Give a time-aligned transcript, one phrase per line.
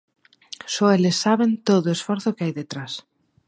[0.73, 2.91] Só eles saben todo o esforzo que hai detrás.